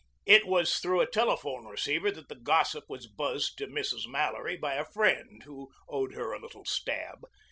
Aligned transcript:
It 0.25 0.47
was 0.47 0.79
through 0.79 0.99
a 1.01 1.05
telephone 1.05 1.67
receiver 1.67 2.09
that 2.09 2.27
the 2.27 2.33
gossip 2.33 2.85
was 2.89 3.05
buzzed 3.05 3.59
to 3.59 3.67
Mrs. 3.67 4.07
Mallory 4.07 4.57
by 4.57 4.73
a 4.73 4.83
friend 4.83 5.43
who 5.45 5.71
owed 5.87 6.15
her 6.15 6.33
a 6.33 6.39
little 6.41 6.65
stab. 6.65 7.19